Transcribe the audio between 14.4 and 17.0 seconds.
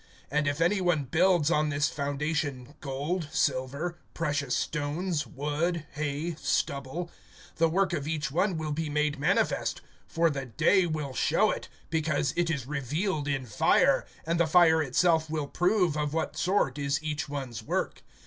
fire itself will prove of what sort